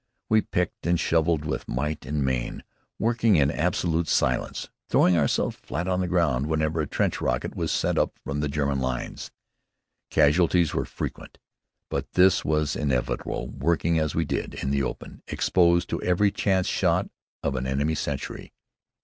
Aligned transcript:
We 0.29 0.41
picked 0.41 0.87
and 0.87 0.99
shoveled 0.99 1.45
with 1.45 1.67
might 1.67 2.07
and 2.07 2.25
main, 2.25 2.63
working 2.97 3.35
in 3.35 3.51
absolute 3.51 4.07
silence, 4.07 4.71
throwing 4.89 5.15
ourselves 5.15 5.57
flat 5.57 5.87
on 5.87 5.99
the 5.99 6.07
ground 6.07 6.47
whenever 6.47 6.81
a 6.81 6.87
trench 6.87 7.21
rocket 7.21 7.55
was 7.55 7.71
sent 7.71 7.99
up 7.99 8.17
from 8.23 8.39
the 8.39 8.47
German 8.49 8.79
lines. 8.79 9.29
Casualties 10.09 10.73
were 10.73 10.85
frequent, 10.85 11.37
but 11.87 12.13
this 12.13 12.43
was 12.43 12.75
inevitable, 12.75 13.49
working, 13.49 13.99
as 13.99 14.15
we 14.15 14.25
did, 14.25 14.55
in 14.55 14.71
the 14.71 14.81
open, 14.81 15.21
exposed 15.27 15.87
to 15.89 16.01
every 16.01 16.31
chance 16.31 16.65
shot 16.65 17.07
of 17.43 17.55
an 17.55 17.67
enemy 17.67 17.93
sentry. 17.93 18.53